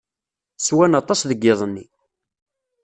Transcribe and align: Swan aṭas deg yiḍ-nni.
Swan 0.65 0.93
aṭas 1.01 1.21
deg 1.29 1.43
yiḍ-nni. 1.43 1.85